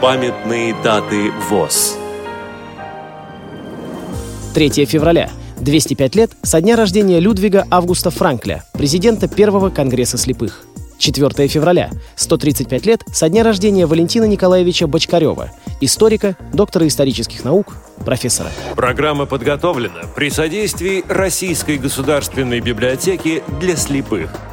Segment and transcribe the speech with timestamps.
[0.00, 1.98] Памятные даты ВОЗ.
[4.54, 5.28] 3 февраля.
[5.58, 10.64] 205 лет со дня рождения Людвига Августа Франкля, президента Первого Конгресса слепых.
[10.96, 11.90] 4 февраля.
[12.16, 15.50] 135 лет со дня рождения Валентина Николаевича Бочкарева,
[15.82, 18.48] историка, доктора исторических наук, профессора.
[18.76, 24.30] Программа подготовлена при содействии Российской государственной библиотеки для слепых–